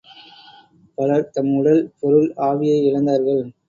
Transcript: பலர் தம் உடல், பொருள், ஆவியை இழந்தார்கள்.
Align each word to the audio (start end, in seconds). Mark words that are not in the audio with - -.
பலர் 0.97 1.29
தம் 1.29 1.53
உடல், 1.55 1.93
பொருள், 1.99 2.29
ஆவியை 2.37 2.79
இழந்தார்கள். 2.83 3.43